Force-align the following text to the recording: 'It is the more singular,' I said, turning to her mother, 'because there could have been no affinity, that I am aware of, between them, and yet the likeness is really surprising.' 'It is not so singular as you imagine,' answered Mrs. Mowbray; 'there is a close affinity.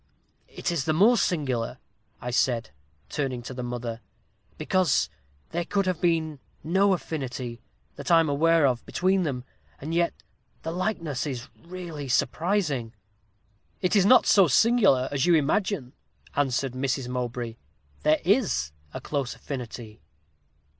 'It 0.47 0.71
is 0.71 0.85
the 0.85 0.93
more 0.93 1.15
singular,' 1.15 1.77
I 2.19 2.31
said, 2.31 2.71
turning 3.07 3.43
to 3.43 3.53
her 3.53 3.61
mother, 3.61 4.01
'because 4.57 5.11
there 5.51 5.63
could 5.63 5.85
have 5.85 6.01
been 6.01 6.39
no 6.63 6.93
affinity, 6.93 7.61
that 7.97 8.09
I 8.09 8.19
am 8.19 8.27
aware 8.27 8.65
of, 8.65 8.83
between 8.87 9.21
them, 9.21 9.43
and 9.79 9.93
yet 9.93 10.15
the 10.63 10.71
likeness 10.71 11.27
is 11.27 11.49
really 11.67 12.07
surprising.' 12.07 12.93
'It 13.79 13.95
is 13.95 14.03
not 14.07 14.25
so 14.25 14.47
singular 14.47 15.07
as 15.11 15.27
you 15.27 15.35
imagine,' 15.35 15.93
answered 16.35 16.73
Mrs. 16.73 17.07
Mowbray; 17.07 17.57
'there 18.01 18.21
is 18.25 18.71
a 18.95 19.01
close 19.01 19.35
affinity. 19.35 20.01